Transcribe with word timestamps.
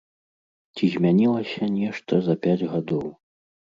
Ці 0.75 0.87
змянілася 0.93 1.63
нешта 1.77 2.13
за 2.29 2.35
пяць 2.47 2.59
гадоў? 2.73 3.05